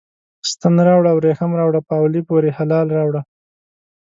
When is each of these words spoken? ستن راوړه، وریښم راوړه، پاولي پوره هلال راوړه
ستن 0.51 0.75
راوړه، 0.87 1.11
وریښم 1.13 1.51
راوړه، 1.59 1.79
پاولي 1.89 2.21
پوره 2.27 2.49
هلال 2.57 2.87
راوړه 2.97 3.21